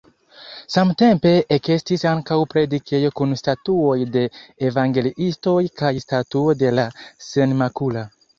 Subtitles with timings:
[0.75, 4.25] Samtempe ekestis ankaŭ predikejo kun statuoj de
[4.71, 6.89] evangeliistoj kaj statuo de la
[7.29, 8.07] Senmakula.